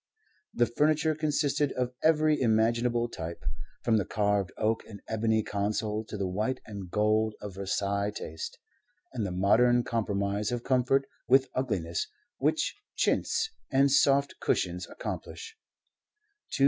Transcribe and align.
The 0.55 0.65
furniture 0.65 1.13
consisted 1.13 1.73
of 1.73 1.93
every 2.01 2.41
imaginable 2.41 3.07
type, 3.07 3.45
from 3.83 3.97
the 3.97 4.03
carved 4.05 4.51
oak 4.57 4.83
and 4.89 4.99
ebony 5.07 5.43
console 5.43 6.03
to 6.05 6.17
the 6.17 6.25
white 6.27 6.59
and 6.65 6.89
gold 6.89 7.35
of 7.39 7.53
Versailles 7.53 8.09
taste, 8.09 8.57
and 9.13 9.23
the 9.27 9.31
modern 9.31 9.83
compromise 9.83 10.51
of 10.51 10.63
comfort 10.63 11.05
with 11.27 11.51
ugliness 11.53 12.07
which 12.39 12.75
chintz 12.95 13.51
and 13.71 13.91
soft 13.91 14.39
cushions 14.39 14.87
accomplish. 14.89 15.55